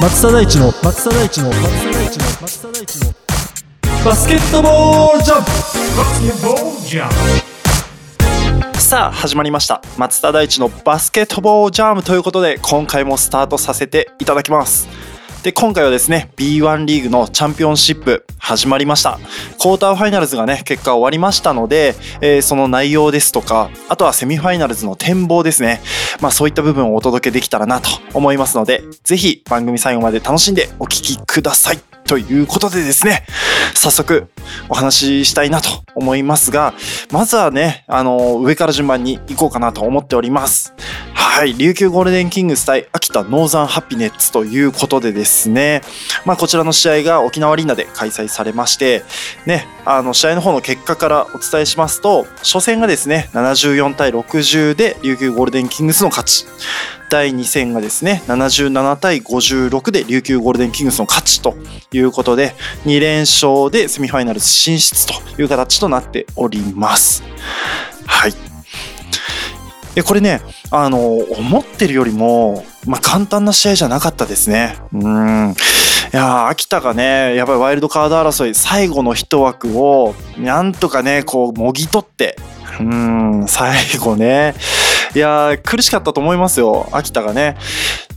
[0.00, 3.12] 松田大地の松田大地の松田大地の松田大地の
[4.04, 4.68] バスケットボ
[5.14, 7.08] バスケットボールジャン
[7.42, 7.47] プ
[8.88, 9.82] さあ始まりました。
[9.98, 14.88] 松田大地のバスケットボールジャームということで今回もスタートさせていただきます。
[15.42, 19.18] で今回はですね B1 リーグのチャンピオンシップ始まりました。
[19.18, 25.82] クォーターファイナルズがね結果終わりましたので、えーその内容ですとかあとはセミファイナルズの展望ですね。
[26.22, 31.97] まあそういった部分をお届けできたらなと思いますのでぜひ番組最後まで楽しんでお聞きください。
[32.08, 33.26] ということでですね
[33.74, 34.28] 早速
[34.70, 36.72] お話ししたいなと思いますが
[37.12, 40.74] まずはねあの上から順番に行こうかなと思っております。
[41.12, 45.82] はい琉球ゴールデンキングス対秋田ノーザンハピネッツということでですね
[46.24, 49.04] まあこちらの試合が沖縄アリーナで開催されまして
[49.46, 56.46] ねあの試合の方の結果からお伝えしますと初戦がですね74対60で琉球ゴールデンキングスの勝ち。
[57.10, 61.56] 第2戦がですね77対56で琉球ゴールデンキングスの勝ちと
[61.92, 67.22] いうことで2連勝でセミファイナル進出という形となっております。
[68.06, 68.32] はい
[69.94, 74.76] でこれねあの思ってるよりも、まあ、簡単な試合じゃなかったですね。
[74.92, 75.54] うん
[76.12, 82.36] いやー秋田がねやっぱりワイルドカード争い最後の一枠をなんとかねこうもぎ取って
[82.80, 84.54] うん最後ね
[85.14, 87.56] いやー苦しかったと思いますよ秋田がね。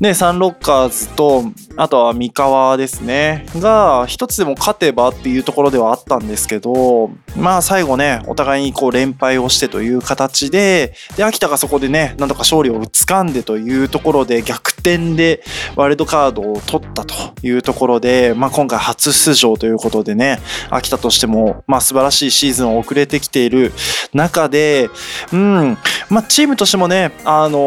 [0.02, 1.44] ねサンロッカーズと
[1.78, 15.44] あとは三河ですねが一つでも勝てばっていうところではあったんですけどまあ最後ねお互いにこう連敗をしてという形でで秋田がそこでねなんとか勝利をつかんでというところで逆転で
[15.76, 17.14] ワイルドカードを取ったと
[17.44, 20.40] いうところで、まあ、今回初出場ということでね
[20.72, 23.72] 秋田としてもまあ素晴らしいシーズンを送れてきている
[24.14, 24.90] 中で
[25.32, 25.78] うん
[26.10, 27.60] まあチームとしてもねあの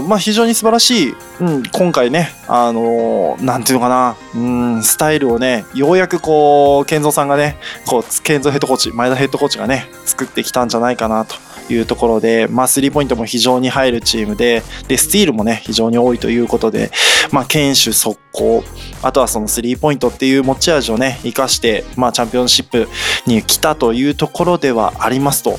[0.00, 4.16] ーまあ非常に素晴らしい、うん、今回ねあのーなんていうのかな。
[4.34, 4.38] う
[4.78, 11.34] んスタイルをねようやくこう健三さんがねこう健三ヘッドコーチ前田ヘッドコーチがね作ってきたんじゃないかなと。
[11.70, 16.90] いうところで、まあ、スリーポイントも非常に入るチームででスティールもね非常に多いということで、
[17.32, 18.64] まあ、堅守速攻
[19.02, 22.88] あとはそのスリーポイントっていう持ち味をね生かして、まあ、チャンピオンシップ
[23.26, 25.58] に来たというところではありますと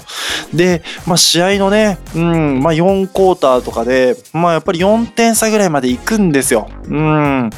[0.54, 6.70] で、まあ、試合のね、うんまあ、4クォーターとかで、まあ、やっぱり4点差ぐらいまで行くんですよ。
[6.88, 7.50] うん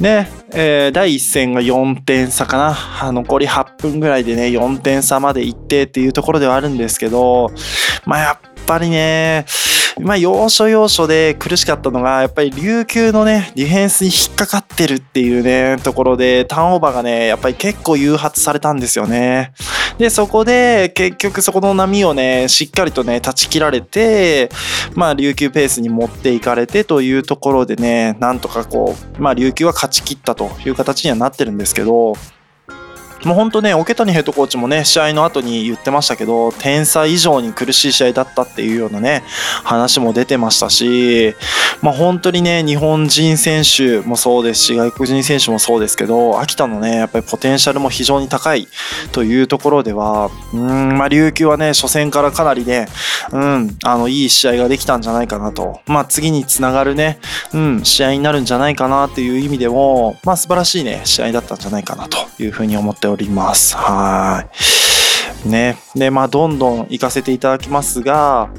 [0.00, 3.12] ねえー第1戦が4点差かな。
[3.12, 7.50] 残り8分ぐらいでね4点差まで行ってっていうところではあるんですけど
[8.04, 9.46] まあやっぱりね
[10.00, 19.52] まあ要所要所で苦しかったのがやっぱり琉球のねディフェンスに引っかかってるっていうねところでターンオーバーがねやっぱり結構誘発されたんですよね。
[19.96, 24.50] でそこで結局そこの波をねしっかりとね断ち切られて
[24.94, 32.14] まあ琉球ペースに持っていかれてというところでねなんとかこうまあ琉球は勝ち切ったという形にはなってるんですけど
[33.24, 39.24] もう本当ね、桶谷ヘッドコーチもね、試合の後に言ってましたけど、点差以上に苦しい試合だったっていうようなね、
[39.64, 41.34] 話も出てましたし、
[41.82, 48.68] まあ本当にね、日本人選手もそうですし、外国人選手もそうですけど、秋田のね、やっぱりポテンシャルも非常に高い
[49.12, 52.86] というところでは、うん、まあ琉球はね、初戦からかなりね、
[53.32, 55.80] うん、あの、いい試合ができたんじゃないかなと。
[55.86, 57.18] まあ次につながるね、
[57.52, 63.76] うん、試合になるんじゃないかなっていう意味でも、まあ素晴らしいね、試合だったんじゃないかなというふうに思っております。
[63.76, 64.44] は
[65.44, 65.48] い。
[65.48, 65.76] ね。
[65.94, 68.50] で、まあどんどん行かせていただきますが、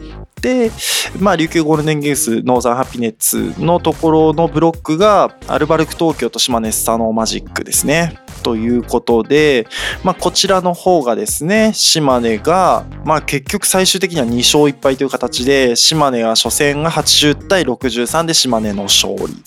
[0.42, 0.72] で、
[1.20, 8.20] まあ、琉球ゴールデンゲースノーザンハピネッツのところのブロックがアルバルク東京と島根スサノーマジックですね。
[8.44, 9.68] ということで、
[10.04, 19.44] まあ、こちらの方がですね島根が、まあ、結局最終的には2勝1敗という形で島根が初戦が80対63で島根の勝利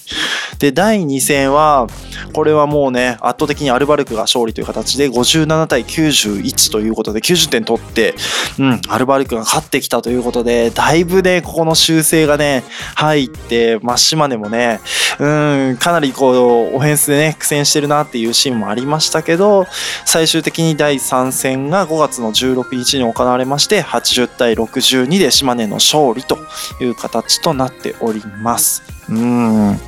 [0.59, 1.87] で第2戦は
[2.35, 8.14] これはもうね圧倒的にアルバルクが勝利という形で57対91ということで90点取って、
[8.59, 14.81] うん、アルバルクが勝ってきたということでだいぶねここの修正がね入って、まあ、島根もね
[15.19, 16.32] うんかなりこ
[16.73, 19.67] うオフェンスでね苦戦してるなっていうシーンもありましたけど
[20.06, 26.38] 最終的に第3戦が5月の16日に行われまして80対62で島根の勝利と
[26.81, 28.83] いう形となっております。
[29.11, 29.79] うん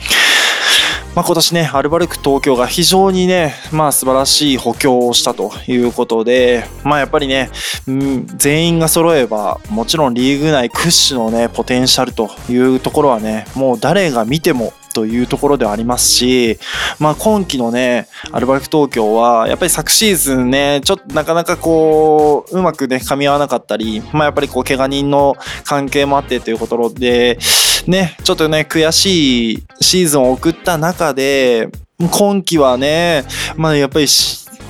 [1.15, 7.51] まあ、今年ね、アルバルク東京が非常にね、まあ素晴らしい補強をしたということで、まあやっぱりね、
[7.87, 16.59] うん、全員が揃えば、もちろんリーグ内屈指のね、ポテンシャルというところはね、もう誰が見てもというところではありますし、
[16.99, 27.39] まあ今季のね、アルバルク東京は、やっぱり昨シーズンね、ちょっとなかなかこう、うまくね、噛み合わなかったり、まあやっぱりこう、怪我人の関係もあってというところで、
[27.87, 31.69] ね、ちょっとね、悔しいシーズンを送った中で、
[32.11, 33.25] 今季はね、
[33.57, 34.07] まあやっぱり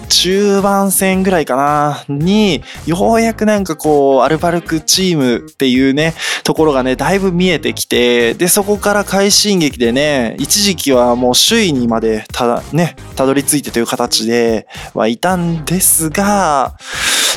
[0.08, 6.14] 中盤戦ぐらいかな、に、ようやくなんかこう、アルバルクチームっていうね、
[6.44, 16.74] ところがね、だいぶ見えてきて、で、そこから快進撃でね、一時期はもう首位にまでただ、ね、たどり着いてという形ではいたんですが、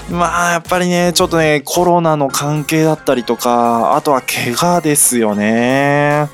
[0.09, 6.29] まあ、やっぱりね、ちょっとね、コロナの関係だったりとか、あとは怪我ですよね。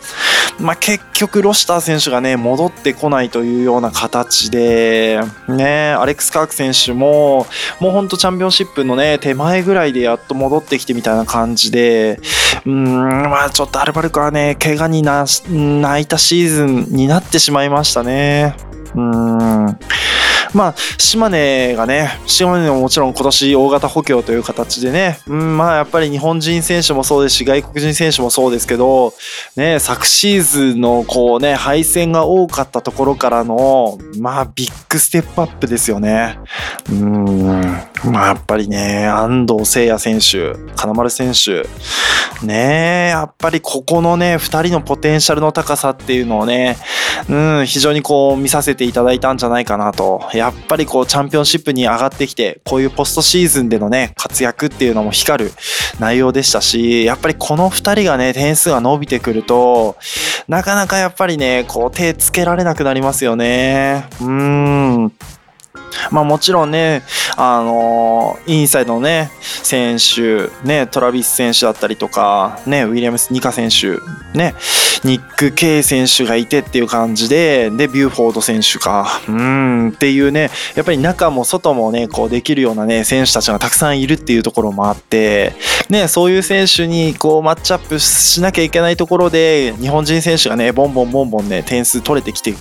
[0.60, 7.48] まあ、結局、ロシター選手がね、戻ってこないというような形で、ね、アレックス・カーク選手も、
[7.80, 12.20] もうほんとチャンピオンシップのね、手前ぐらいでやっと戻ってきてみたいな感じで、
[12.66, 18.56] うーん、まあ、ちょっとアルバルクはね、怪我にな泣いたシーズンになってしまいましたね。
[18.96, 19.80] うーん。
[20.54, 29.14] まあ、島根がね、島根ももちろん今年大型補強という形でね、うん、まあやっぱり日本人選手もそうですし、外国人選手もそうですけど、
[29.56, 36.38] ね、昨シーズンのこうね、敗戦が多かったところからの、まあビッグステップアップですよね。
[36.92, 37.62] うん、
[38.12, 41.66] まあやっぱりね、安藤聖也選手、金丸選手、
[42.46, 46.78] ねやっぱりここのね、二人のポテンシャルの高さっていうのをね、
[47.30, 50.22] うん、非常にこう見させていただいたんじゃないかなと。
[50.42, 55.52] やっぱりこうチャンピオンシップに上がってきて、こういうポストシーズンでのね、活躍っていうのも光る
[56.00, 59.98] 内容でしたし、やっぱりこの2人がね、点数が伸びてくると、
[60.48, 64.08] なかなかやっぱりね、こう手つけられなくなりますよね。
[64.20, 65.14] うーん。
[66.12, 67.04] まあもちろんね、
[67.38, 74.00] あのー、インサイドのね、選手、ね、トラビス選手だったりとか、ね、ウィリアムス・ニカ選手、
[74.38, 74.56] ね、
[75.04, 85.54] ニック・ケイ選手がいてっていう感じで、で、ビューフォード選手か、うん、っていうね、やっぱり中も外もね、こうできるようなね、選手たちがたくさんいるっていうところもあって、
[85.90, 92.54] ね、そういう選手にこうマッチアップしなきゃいけないところで、日本人選手がね、ボンボンボンボンね、点数取れてきて、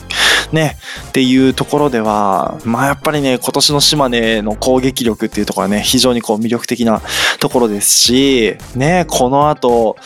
[0.53, 0.77] ね、
[1.09, 7.01] っていうところでは、まあやっぱりね、今年の島根の攻撃力っていうところはね、非常にこう魅力的な
[7.39, 9.97] ところですし、ね、この後、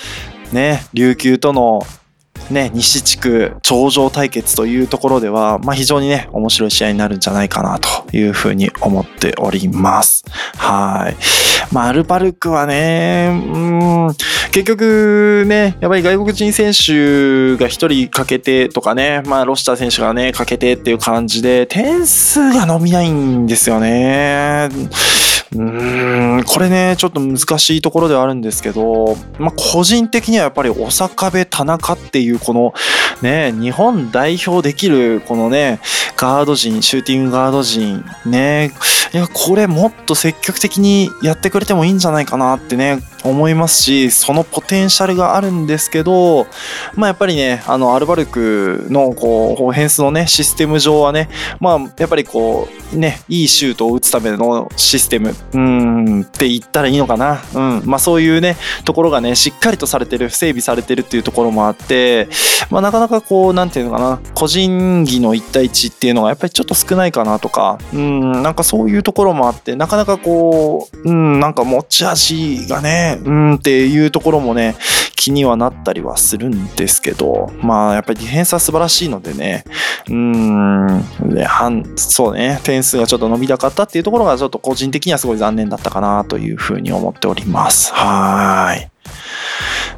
[0.53, 1.83] ね、琉球との
[2.51, 10.25] ね、西地区頂上対決というところでは、まあ、非常にね、面白い試合になるんじゃないかなというふうに思っております。
[10.57, 11.17] はい。
[11.73, 14.15] まあ、アルバルクはね、うん、
[14.53, 24.69] 結局ね、やっぱり外国人選手が一人かけてとかね、まあ、ロシター選手がね、かけてっていう感じで、点数が伸びないんですよね。
[25.55, 32.75] うん、これね、ちょっと難しいところではあるんですけど、まあ、個人的にはやっぱり小坂部田中っていうこの
[33.23, 35.81] ね、日本代表できるこのね、
[36.17, 38.73] ガード陣、シューティングガード陣、ね、
[39.13, 46.47] いや、これもっと積極的にやってくれてもいいんじゃないかなってね、思いますし、そのポテンシャルがあるんですけど、
[46.95, 51.29] まあやっぱりね、あの、アルバルクのこう、オフェンスのね、システム上はね、
[51.61, 57.43] まあやっぱりこう、ね、いいシュートを打つためのシステム、うん、って言ったらいいのかな。
[57.55, 62.29] うん、まあそういうね、ところがね、しっかりとされてる、整備されてるっていうところもあって、
[62.71, 74.77] まあなかなかこう、なんていうのかな、個人技の1対1っていうのがやっぱりちょっと少ないかなとか、うん、なんかそういうところもあって、なかなかこう、うん、なんか持ち味がね、うんっていうところもね、
[75.17, 79.65] 気にはなったりはするんですけど、まあやっぱりディフェンスは素晴らしいのでね、
[80.09, 87.93] うーん、で半そうね、点数がちょっと伸びたかったっていうところがちょっと個人的にはすごい残念だったかなというふうに思っております。
[87.95, 88.91] はい。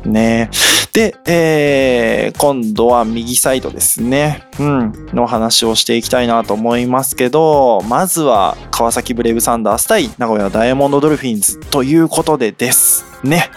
[0.06, 0.50] ね。
[0.92, 4.48] で、えー、今度は右サイドですね。
[4.58, 4.92] うん。
[5.12, 13.50] の話をしていきたいなと思いますけど、まずは川崎ブレイブサンダース対名古屋ダイヤモンドドルフィンズということでですね。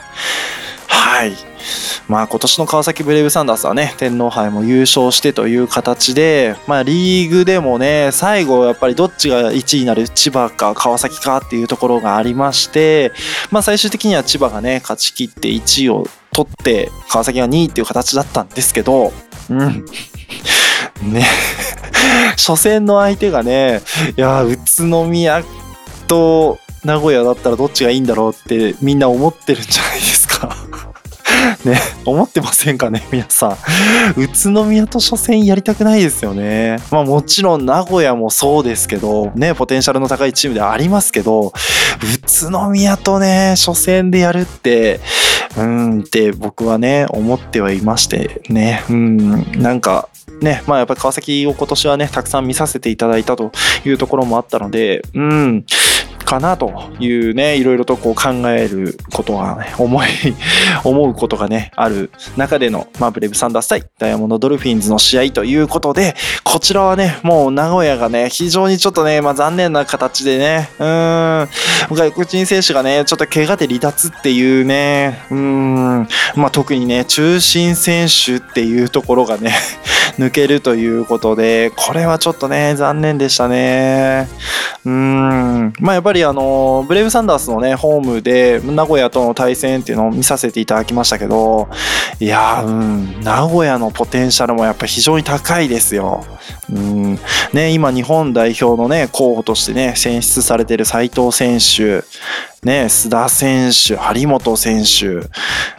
[0.87, 1.48] はい。
[2.09, 13.11] まあ今年の川崎ブレイブサンダースはね、天皇杯も優勝してという形で、まあリーグでもね、最後やっぱりどっちが1位になる千葉か川崎かっていうところがありまして、
[13.51, 19.13] まあ最終的には千葉がね、勝ち切って1位を取って川崎が2位っていう形だったんですけど、
[19.51, 19.85] うん。
[21.13, 21.27] ね。
[22.37, 23.83] 初戦の相手がね、
[24.17, 24.57] いや、宇
[24.89, 25.43] 都宮
[26.07, 30.18] と名古屋だったらどっちがいいんだろうってみんな思ってるんじゃないです
[31.65, 33.57] ね、思ってませんかね、皆さん。
[34.17, 36.77] 宇都宮と初戦やりたくないですよね。
[36.91, 41.53] まあもちろん名古屋もそうですけど、ね、ポテンシャルの高いチームではありますけど、
[42.03, 44.99] 宇都宮とね、初戦でやるって、
[45.57, 48.83] うんって僕はね思ってはいましてね。
[48.89, 50.09] うんなんか
[50.41, 53.51] ねまあやっぱり川崎を今年はねたくさん見させていただいたと
[53.85, 55.65] いうところもあったのでうん
[56.29, 60.07] かなというね、いろいろとこう考えることがね、思い、
[60.85, 71.49] 思うことがね、ある中での、まあ、ブレブサンダース対ダイヤモンドドルフィンズの試合ということで、こちらはね、もう名古屋がね、非常にちょっとね、まあ、残念な形でね、うーん、
[71.95, 79.53] 外国人選手がね、ちょっと怪我で離脱っていうね、うーん、まあ、特にね、中心選手っていうところがね、
[80.19, 84.27] 抜けるということで、これはちょっとね、残念でしたね。
[84.85, 91.67] うん、まあ、やっぱりあの、ブレイブサンダースのね、ホームで名古屋との対戦っていうのを見させていただきましたけど、
[92.19, 96.23] いやー、うん、名古屋のポテンシャルもやっぱ非常に高いですよ。
[96.71, 97.19] うん、
[97.53, 102.03] ね、今日本代表のね、候補としてね、選出されてる斉藤選手、
[102.63, 105.29] ね、須田選手、張本選手、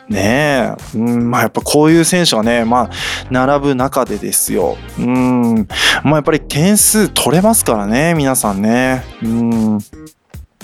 [0.09, 2.91] ねえ、うん、まあやっぱこういう選手がね、まあ
[3.31, 4.79] 並ぶ中でですよ。
[4.99, 5.69] うん、
[6.03, 9.05] まあやっぱり点数取れますからね、皆さんね。
[9.23, 9.79] うん。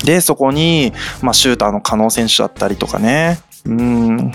[0.05, 3.39] で、そこに、まあシューターの加納選手だったりとかね。
[3.67, 4.33] うん。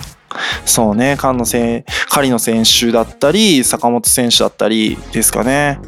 [0.66, 5.80] そうね、菅野選狩野選手だったり、坂本選手だったりですかね。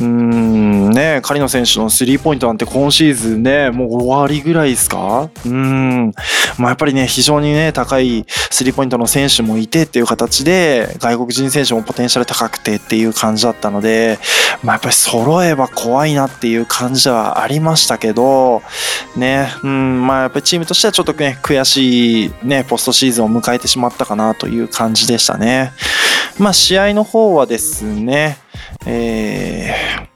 [0.00, 5.30] うーんね、狩野選手のスリーポイントなんて今シーズンね、もう終わりぐらいですか？
[5.44, 6.14] うーん。
[6.58, 14.18] まあ、やっぱりね、非常にね、高いスリーポイントの選手もいてっていう形で、外国人選手もポテンシャル高くてっていう感じだったので、
[14.62, 18.62] まあ、やっぱり揃えば怖いなっていう感じではありましたけど、
[19.16, 25.72] ね、うん、まあ、やっぱりチームとしてはちょっとね、悔しいね、ポストシーズンを迎えてしまったかなという感じでしたね。
[26.38, 28.38] まあ、試合の方はですね、
[28.86, 30.10] えー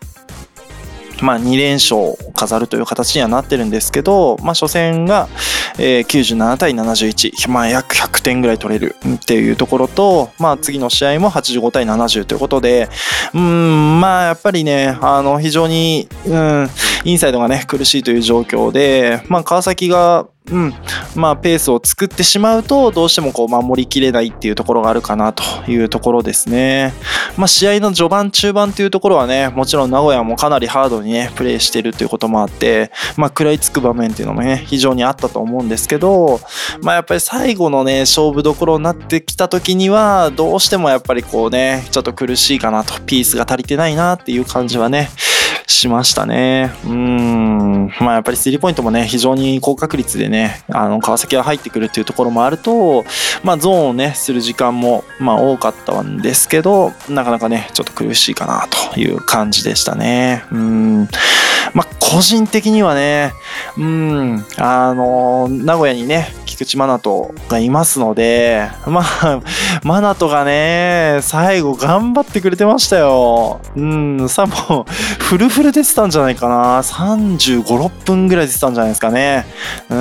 [1.22, 5.28] まあ、2連勝を飾るという形にはなってるんですけど、まあ、初戦が、
[5.78, 12.88] えー97対71、まあ、約100点ぐらい取れるっていうところと、まあ、次の試合も85対70ということで、
[13.32, 16.68] うん、まあ、やっぱりね、あの、非常に、うん、
[17.04, 20.74] インサイドがね、苦しいという状況で、まあ、川崎が、うん、
[21.16, 26.92] まあ、ペースを作ってしまうと、どうしてもこう守りきれないっていうところがあるかなというところですね。
[27.38, 36.40] まあ、試合の序盤、中盤というところはね、もちろん名古屋もかなりハードにね、プレーしてるということもあって、まあ、食らいつく場面っていうのもね、非常にあったと思うんですけど、
[36.82, 45.08] まあ、やっぱり最後のね、勝負どころになってきた時には、どうしてもやっぱりこうね、ちょっと苦しいかなと、ピースが足りてないなっていう感じはね、
[45.66, 46.72] しましたね。
[46.84, 47.90] うん。
[48.00, 53.04] まあやっぱりスリーポイントもね、非常に高確率でね、あの、川崎が入ってくるっていうところもあると、
[53.42, 60.44] まあゾーンをね、する時間も、まあ多かったんですけど、なかなかね、ちょっと苦しいかなという感じでしたね。
[60.50, 61.08] うん。
[61.72, 63.32] まあ個人的にはね、
[63.76, 69.40] うん、あの、名古屋にね、菊池真奈人がいますので、まあ、
[69.82, 73.60] マナトがね、最後頑張ってくれてましたよ。
[73.74, 74.92] うん、さもう、
[75.24, 76.82] フルフル出てたんじゃないかな。
[76.82, 79.46] 35、6分ぐらい出てたんじゃないですかね。
[79.88, 79.96] うん、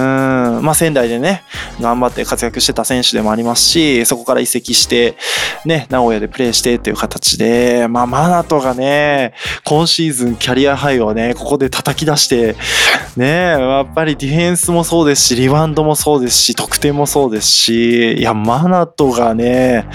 [0.63, 1.43] まあ仙台でね、
[1.79, 5.15] 頑張って活躍してた選手でもありますし、そこから移籍して、
[5.63, 12.55] ね、名古屋でプレーしてっていう形で、まあマナトがね、今シーズンキャリアハイをね、ここで叩き出して、
[13.15, 19.85] ねやっぱりディフェンスもそうですし、リバウンドもそうですし、得点もそうですし、いや、マナトがね、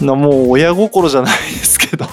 [0.00, 2.06] もう親心じゃないですけど。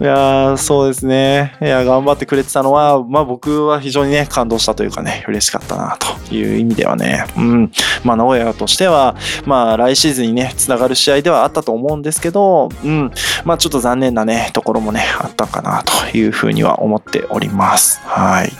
[0.00, 1.56] いやそうですね。
[1.60, 7.72] いや、頑張ってくれてたのは、まあ僕は非常にね、感動したというかね、嬉しかったなという意味ではね、うん。
[8.04, 13.10] まあ名古屋としては、まあ来シーズンにね、つながる試合ではあったと思うんですけど、うん。
[13.44, 18.00] まあちょっと残念なね、ところもね、あったかなというふうには思っております。
[18.04, 18.52] はい。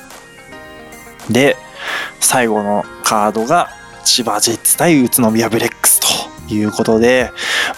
[1.32, 1.56] で、
[2.20, 3.68] 最後のカードが、
[4.04, 6.00] 千葉ジェッツ対宇都宮ブレックス
[6.48, 7.30] ということで、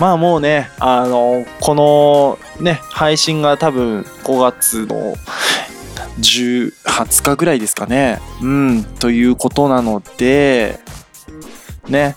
[0.03, 5.15] まあもうね、あの、このね、配信が多分5月の
[6.19, 8.19] 10、20日ぐらいですかね。
[8.43, 10.81] うん、ということなので、
[11.89, 12.17] ね、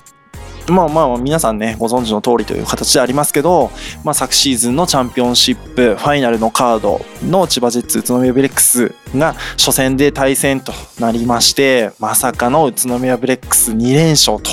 [0.67, 3.71] まあまあ皆さんね、ご存知の通りという形でありますけど、
[4.03, 14.49] まあ昨シーズンのチャンピオンシップファイナルのカードの千葉ジェッツ宇都宮ブレックスが初戦で対戦となりまして、まさかの宇都宮ブレックス2連勝と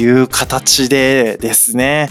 [0.00, 2.10] いう形でですね、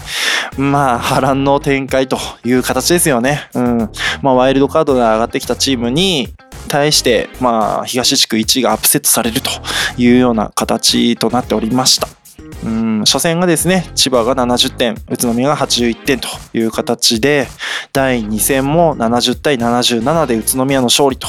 [0.56, 3.48] まあ波乱の展開という形ですよね。
[3.54, 3.78] うん。
[4.22, 6.28] まあワイルドカードで上がってきたチームに、
[6.68, 9.50] 対して、まあ、東地区1位がアップセットされると
[9.96, 12.17] いうような形となっておりました。
[12.64, 17.46] うん初戦がですね千葉が70点宇都宮が81点という形で
[17.92, 21.28] 第2戦も70対77で宇都宮の勝利と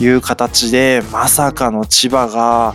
[0.00, 2.74] いう形でまさかの千葉が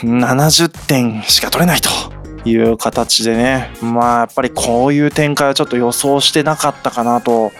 [0.00, 2.17] 70点しか取れないと。
[2.48, 7.52] いう形でね、まあやっぱりこういう展開はちょっと予想してなかったかなと、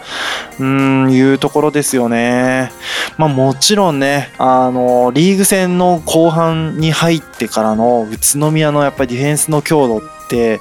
[0.59, 2.71] うん、いうところですよね。
[3.17, 10.59] まあもちろんね、あの、リーグ戦の後半に入ってからの宇都宮のやっぱりディフェンスの強度って、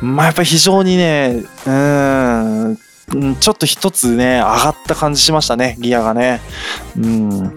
[0.00, 2.78] まあやっぱり非常にね、うん、
[3.14, 6.40] うんちょっと一つね、上がった感じしましたね、ギアがね。
[6.96, 7.56] うん。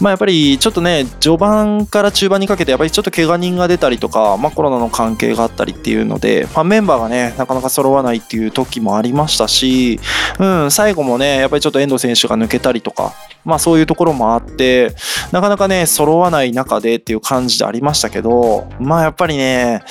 [0.00, 10.00] まあやっぱりちょっとね、序盤から中盤にかけて、やっぱりちょっと怪我人が出たりとか、まあコロナの関係があったりっていうので、まあメンバーがね、なかなか揃わないっていう時もありましたし、
[10.38, 13.14] うん、最後もね、やっぱりちょっと遠藤選手が抜けたりとか、
[13.44, 14.94] まあそういうところもあって、
[15.32, 19.82] なかなかね、揃わない中でっていう感じでありましたけど、まあやっぱりね、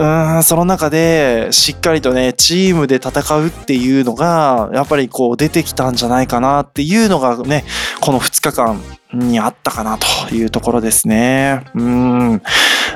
[0.00, 7.64] んその中でしっかりとねチームで戦うっていうのがやっぱりこう出てきたんじゃないかなっていうのがね
[8.00, 8.80] この2日間
[9.12, 11.64] にあったかなというところですね。
[11.74, 12.42] うん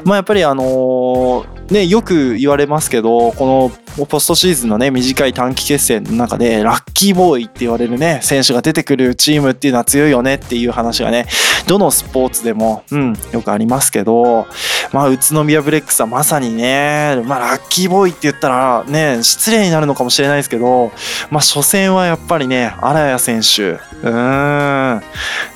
[0.04, 11.26] まあやっぱりあのねよく言われますけどこのポストシーズンのね短い短期決戦の中でラッキーボーイって言われるね選手が出てくるチームっていうのは強いよねっていう話がね
[11.66, 14.46] どのスポーツでも、うん、よくありますけど
[14.92, 20.92] まあ宇都宮ブレックスはまさにね、まあ、ラッキーボーイって言ったらね失礼になるのかもしれないですけど、
[21.30, 25.02] まあ、初戦はやっぱりね荒谷選手うーん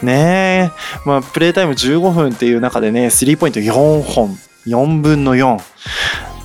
[0.02, 0.70] ね、
[1.04, 5.60] まあ、プレータイム15分っていう中でねスリーポイント4本4分の4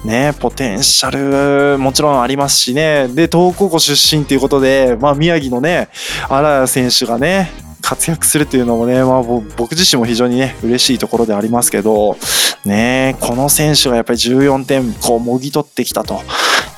[0.05, 5.89] ね、ポテンシャルもちろんありますしね、で、東高校出身ということで、まあ、宮城のね、
[6.29, 7.49] 荒谷選手がね、
[7.85, 12.17] 活躍するっていうのもね、まあ、僕自身も非常にね、嬉しいところでありますけど、
[12.65, 16.19] ね、この選手がやっぱり14点、こう、もぎ取ってきたと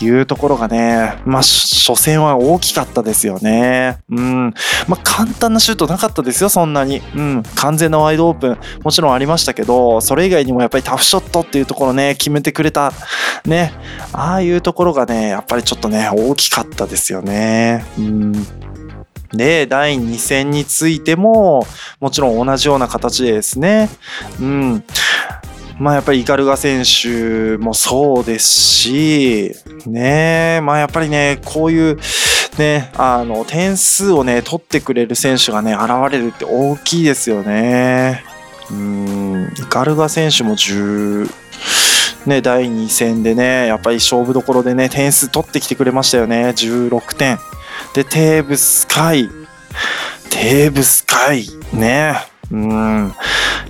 [0.02, 4.00] いうところがね、まあ、初戦は大きかったですよね。
[4.10, 4.54] うん。
[4.90, 7.02] まあ、簡単なシュートなかったですよ、そんなに。
[7.16, 7.44] うん。
[7.56, 12.92] 完全なワイドオープン、もちろんありましたけど、それ以外にもやっぱりタフショットっていうところね、決めてくれた、
[13.46, 13.72] ね。
[14.12, 17.86] ああいうところがね、やっぱりちょっとね、大きかったですよね。
[17.98, 18.34] うん。
[19.34, 21.66] で、第2戦についても、
[22.00, 23.90] もちろん同じような形でですね、
[24.40, 24.84] うん。
[25.80, 29.52] まあやっぱりイカルガ選手もそうですし、
[29.86, 32.00] ねまあやっぱりね、こういう、
[32.58, 38.24] ね、あの、点数をね、取ってくれる選手がね、現れるって大きいですよね。
[38.72, 41.30] うん、イカルガ選手も10、
[42.26, 47.38] ね、第2戦でね、やっぱり勝負どころでね、点数取ってきてくれましたよね、16点。
[47.94, 49.30] で、テーブス海、
[50.30, 52.16] テーブス海、ね、
[52.52, 53.14] うん、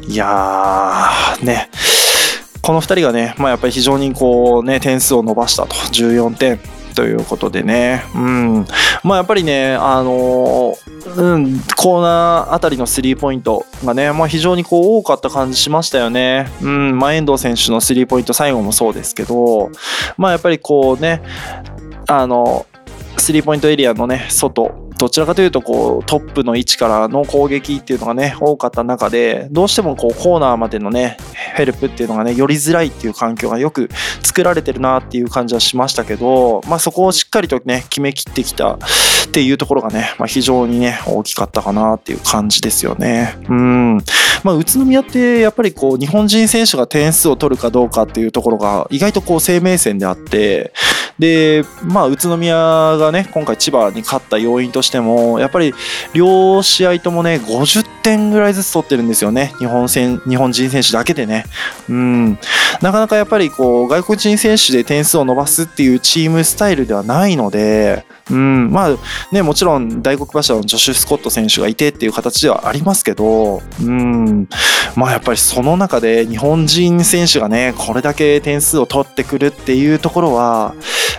[0.08, 1.70] いやー、ね、
[2.62, 6.60] この2人がね、まあ、やっぱり非常にこうね、点数を伸ばしたと、14点。
[6.98, 8.65] ということでね、うん、
[9.04, 10.74] まあやっぱりね、あの
[11.15, 16.50] うん、コーナーあたりのスリーポイントがね、まあ、非常にこう多かった感じしましたよね。
[16.60, 19.70] うん、まあ、遠藤選手のスリーポイント最後もそうですけど、
[20.17, 21.22] まあやっぱりこうね、
[22.08, 22.65] あの、
[23.18, 31.18] スリーポイントエリアのね、外、どちらかというとこうトップの位置からの攻撃っていうのがね多かった中でどうしてもこうコーナーまでのね
[31.56, 33.90] ヘルプっていうのがね寄りづらいっていう環境がよく
[34.24, 38.80] 作られてるなっていう感じはしましたけど、まあ、そこをしっかりとね決めきってきた
[39.28, 43.38] っていうところがね、まあ、非常にね大きかったかなっていう感じですよね。
[43.50, 43.98] うん。
[44.44, 50.74] まあ、宇都宮ってやっぱりこう日本人選手が点数を取るかどうかっていうところが意外とこう生命線であって
[51.20, 55.74] でまあ宇都宮がね今回千葉に勝った要因としてもやっぱり
[56.13, 59.54] 両試合ともね50点ぐらいずつ取ってるんですよね。
[59.58, 61.46] 日本戦日本人選手だけでね。
[61.90, 62.40] うん。
[62.82, 68.98] なかなかやっぱりこう外国人選手で点数を伸ばすっていうチームスタイルではないのでうん、まあ
[69.32, 74.48] ね、もちろん大黒柱のジョシュ・スコット選手がいてっていう形ではありますけど、うん、
[74.96, 80.76] まあやっぱりその中で日本人選手がね、これだけ点数を取ってくるっていうところは、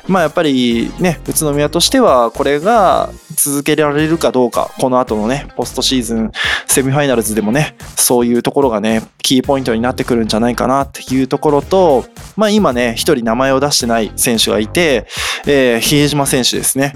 [0.07, 6.33] まあやっぱりね、宇都宮としてはこれが続けられるかどうか、この後のね、ポストシーズン、
[6.67, 12.05] セミファイナルズでもね、そういうところがね、キーポイントになってくるんじゃないかなっていうところと、
[12.37, 15.07] まあ今ね、一人名前を出してない選手がいて、
[15.47, 16.95] えー、比江島選手ですね。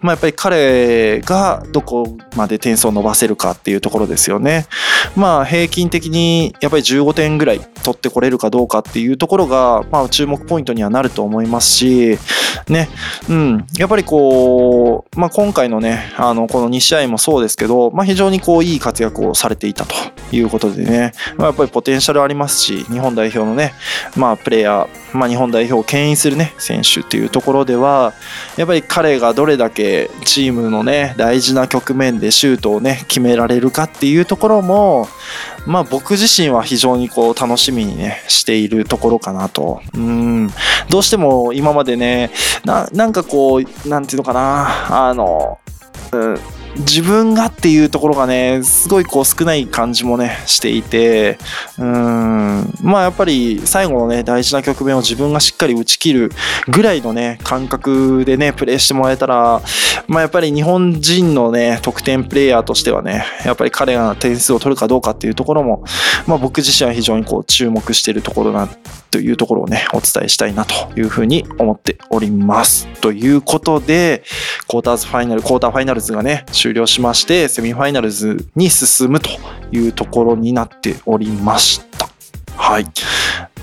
[0.00, 4.66] まあやっぱり彼がどこまで点数を伸ばせるかっていうところですよね。
[5.16, 12.18] まあ平均的にやっぱり15点ぐらい取ってこれるかどうかっていうところが、まあ注目ポイントにはなると思いますし、
[12.68, 12.88] ね、
[13.28, 19.94] うん、やっぱりこう、まあ今回のね、あの、この2試合もそうですけど、まあ非常にこういい活躍をされていたと
[20.32, 23.74] いうことでね、まあ、やっぱりポテンシャルありますし、日本代表のね、
[24.16, 28.12] まあ、プレイヤー、まあ、日本代表を牽引するね、選手っていうところでは、
[28.56, 35.08] やっぱり彼がどれだけチームのね、大事な局面でシュートをね、決められるかっていうところも、
[35.66, 39.82] まあ僕自身は非常にこう楽しみにね、しているところかなと。
[39.94, 40.50] うん。
[40.88, 42.30] どうしても今までね、
[42.64, 45.58] ななんかこう、なんていうのかな、あの、
[46.12, 46.38] うん、
[46.78, 51.38] 自分がっていうところがね、すごいこう少ない感じもね、していて、
[51.78, 56.32] うーん、まあやっぱり最後のね、大事な局面を自分がしっかり打ち切る
[56.68, 59.62] ぐらいのね、感覚でね、プレーしてもらえたら、
[60.06, 65.84] まあやっぱり日本人のね、得点プレイヤーとしてはね、やっぱり彼が点数を取るかどうかっていうところも、
[66.26, 68.68] まあ僕自身は非常にこう注目しているところな、
[69.10, 72.86] というところをね、お伝えしたいなというふうに思っております。
[73.00, 74.22] ということで、
[74.70, 79.28] クォーターズファイナル、クォーターファイナルズがね、終了しまして、セミファイナルズに進むと
[79.72, 82.08] いうところになっておりました。
[82.56, 82.86] はい。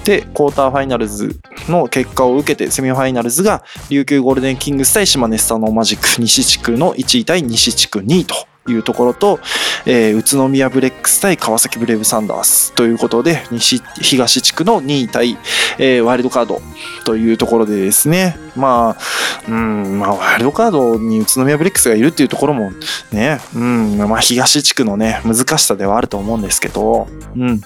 [0.08, 8.34] で、クォーターファイナルズの結果を受けて、セミファイナルズが琉球ゴールデンキングス対島根スサノオマジック西地区の1位対西地区2位と
[8.72, 9.42] いうところと、
[9.86, 15.38] えー宇都宮ブレックス対川崎ブレイブサンダースということで、西、東地区の2位対、
[15.78, 16.62] えーワイルドカード
[17.04, 22.72] というところでですね、まあ、うん、まあ、ワイルドカードに宇都宮ブレックスがいるっていうところも
[23.12, 27.62] ね、うん、まあ、東地区のね、難しさではあると思うんですけど、うん、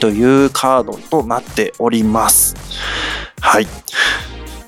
[0.00, 2.56] というカードとなっております。
[3.40, 3.66] はい。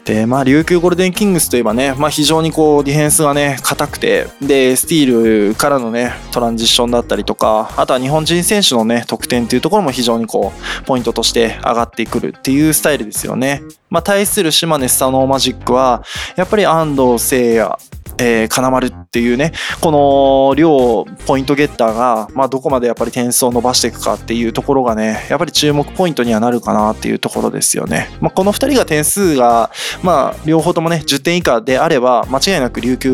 [0.05, 13.63] で、まあ、琉球ゴールデンキングスといえばね、まあ、非常にこう、ディフェンスがね、硬くて、で、スティールからのね、トランジションだったりとか、あとは日本人選手のね、得点っていうところも非常にこう、ポイントとして上がってくるっていうスタイルですよね。
[13.91, 16.03] まあ、対する島根スサノーマジックは、
[16.37, 17.77] やっぱり安藤聖也、
[18.19, 28.09] えー金丸っっていうね、この両ポイントゲッターが、まあ、どこまでやっぱり点数を伸ばしていくかっていうところがね、やっぱり注目ポイントにはなるかなっていうところですよね。
[28.23, 29.71] まあ、この2人が点数が、
[30.03, 33.11] まあ、両方ともね、10点以下であれば、間違いなく琉球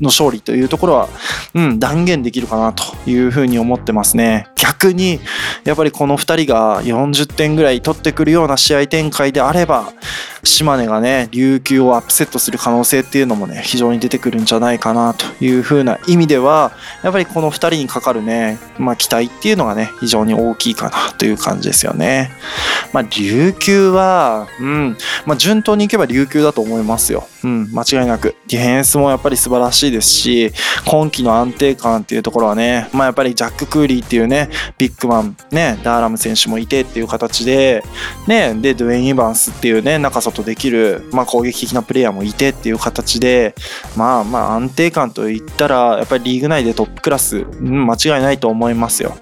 [0.00, 1.08] の勝利というところは、
[1.54, 4.48] うん、断言できるかなというふうに思ってますね。
[4.56, 5.20] 逆に、
[5.62, 9.92] やっぱりこの2人が40点ぐらい取ってくるような試合展開であれば、
[10.42, 16.72] 島根がね、琉球をアップセットする可能性っていうのもね、非常に出てくるんじゃないかなというふうな意味では、
[17.02, 22.30] やっぱりこの2人にかかるね、まあ期待っていうのがね、非常に大きいかなという感じですよね。
[22.92, 24.96] まあ琉球は、うん、
[25.26, 27.28] まあ順当にいけば琉球だと思いますよ。
[27.46, 28.34] うん、間違いなく。
[28.48, 30.52] ディフェンスもやっぱり素晴らしいですし、
[30.84, 37.84] 今季の安定感っていうところはね、まあやっぱりジャック・クーリーっていうね、ビッグマン、ね、ダーラム選手もいてっていう形で、
[38.26, 43.54] ね、で、ドゥエイン・イバンスっていうね、中外できる、まあ攻撃的なプレイヤーもいてっていう形で、
[43.96, 49.16] まあまあ安定感といったら、やっぱりリーグ内でトップクラス、うん、間違いないと思いますよ。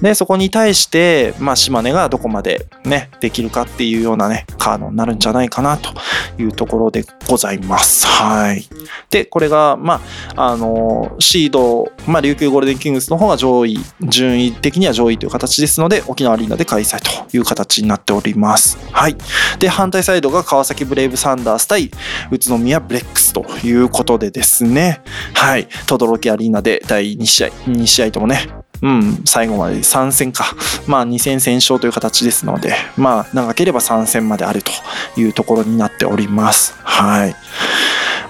[0.00, 5.92] で、そこに対して、まあ、島根がどこまでね、できるかっていうようなね、カードになるんじゃないかなと
[6.38, 8.06] いうところでございます。
[8.06, 8.68] はい。
[9.10, 10.00] で、これが、ま
[10.36, 18.78] あ、あの、シード、まあ、琉球ゴールデンキングスの方が上位、順位的には上位という形ですので、沖縄アリーナで開催という形になっております。
[18.92, 19.16] はい。
[19.58, 21.90] で、反対サイドが川崎ブレイブサンダース対
[22.30, 25.02] 宇都宮ブレックスということでですね、
[25.34, 25.68] はい。
[25.86, 30.44] 轟アリーナで第2試合、2試合ともね、うん、最後まで3戦か。
[30.86, 34.70] まあ2戦戦勝という形ですので、まあ長ければ3戦まであると
[35.16, 36.74] いうところになっております。
[36.82, 37.34] はい。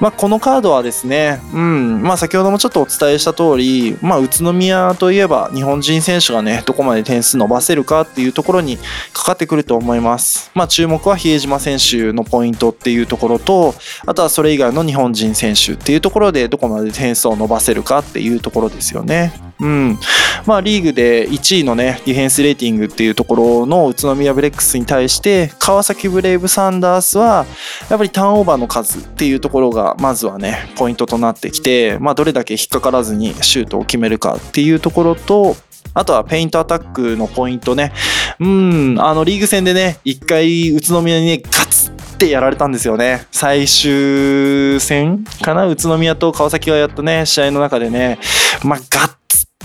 [0.00, 8.78] まあこのカードはですね、うん、まあ先ほどもちょっとお伝えした通り、まあ宇都宮といえば日本人選手がね、どこまで点数伸ばせるかっていうところに
[9.12, 10.50] かかってくると思います。
[10.54, 13.74] まあ注目は比江島選手のポイントっていうところと、
[14.06, 19.32] あとはそれ以外の日本人選手っていうところでどこまで点数を伸ばせるかっていうところですよね。
[19.60, 19.98] うん。
[20.46, 27.46] まあリーグで1位のね、ディフェンスレーティングっていうところの宇都宮ブレックスに対して、川崎ブレイブサンダースは、
[27.88, 35.56] やっぱりターンオーバーの数っていうところが、まずはね、ポイントとなってきて、まあどれだけ引っかからずにシュートを決めるかっていうところと、
[35.92, 37.92] あとはペイントアタックのポイントね。
[38.40, 43.26] うん、あのリーグ戦でね、一回宇都宮にね、ガツってやられたんですよね。
[43.30, 45.66] 最終戦かな？
[45.66, 48.18] 宇都宮と川崎がやったね、試合の中でね、
[48.64, 49.14] まあガッ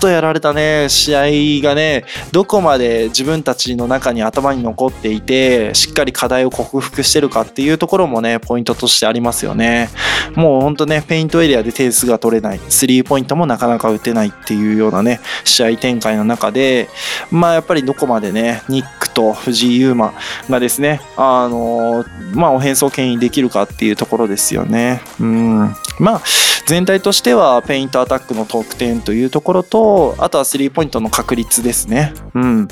[0.00, 9.90] とやられたね、試合がね、どこまで自分たちの中に頭に残っていて、しっかり課題を克服してるかっていうところもね、ポイントとしてありますよね。
[10.34, 16.88] もうほんとね、ペイントエリアで点数が取れない、スリーポイントもなかなか打てないっていうようなね、試合展開の中で、
[17.30, 20.14] まあやっぱりどこまでね、ニックと藤井優馬
[20.48, 25.02] がですね、あのまあオフェンスを牽引できるかっていうところですよね。
[25.20, 25.74] うん。
[25.98, 26.22] まあ、
[26.66, 32.12] 全体としてはペイントアタックの得点というところとあとはスリーポイントの確率ですね。
[32.34, 32.68] うん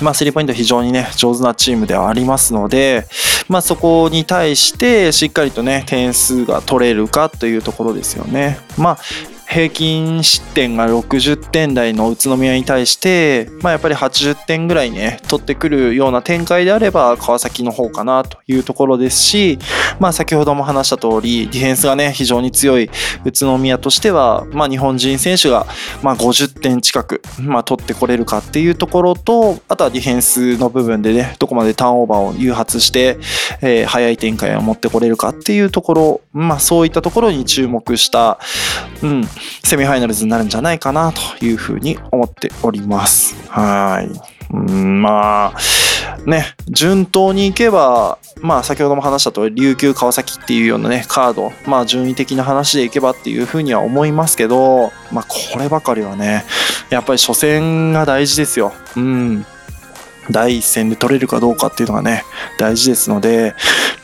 [0.00, 3.06] まあ、スリーポイント非常にね、上手なチームではありますので、
[3.48, 8.58] まあ、そこに対してしっかりとね、点数が取れるかというところですよね。
[8.76, 8.98] まあ、
[9.50, 19.58] 平均失点が60点台の宇都宮に対して、まあ、やっぱり80点ぐらいね、取ってくるような展開であれば、川崎の方かなというところですし、
[19.98, 22.90] まあ、先ほども話した通り、ディフェンスがね、非常に強い
[23.24, 25.66] 宇都宮としては、まあ、日本人選手が、
[26.02, 33.18] まあ、50点近く、まあ、取ってこれるかっていうところと、あとはディフェンスの部分でね、どこまでターンオーバーを誘発して、
[33.62, 38.38] えー、早い展開を持ってこれるかっていうところ、まあ、そういったところに注目した、
[39.02, 39.24] うん、
[39.64, 43.36] セミファイナルズになるんじゃないかなというふうに思っております。
[43.48, 44.38] はい。
[44.50, 56.44] うんまあ、ね、順当にいけば、まあ先ほども話した通り、琉球川崎っていうようなね、カード、まあ順位的な話でいけばっていうふうには思いますけど、まあこればかりはね、
[56.88, 58.72] やっぱり初戦が大事ですよ。
[58.96, 59.46] うん。
[60.30, 62.24] 第一戦で取れるかどうかっていうのがね、
[62.58, 63.54] 大事ですので、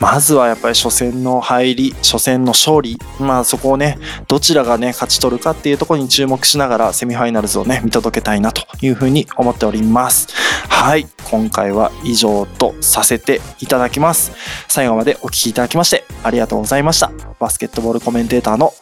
[0.01, 10.29] まずはやっぱり初戦の入り、初戦の勝利、まあそこをね、どちらがね、勝ち取るかっていうところに注目しながら、セミファイナルズをね、見届けたいなというふうに思っております。
[10.69, 14.33] はい、今回は以上とさせていただきます。
[14.69, 17.11] 最後までお聴きいただきまして、ありがとうございました。
[17.39, 18.73] バスケットボールコメンテーターの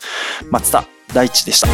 [0.51, 1.69] 松田大地でした。